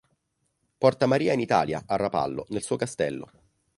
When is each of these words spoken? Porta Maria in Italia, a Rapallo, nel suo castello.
Porta 0.79 1.05
Maria 1.05 1.33
in 1.33 1.39
Italia, 1.41 1.83
a 1.85 1.95
Rapallo, 1.95 2.47
nel 2.49 2.63
suo 2.63 2.75
castello. 2.75 3.29